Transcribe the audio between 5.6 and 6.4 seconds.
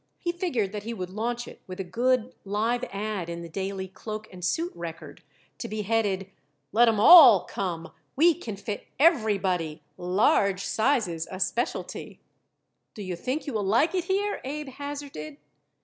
be headed: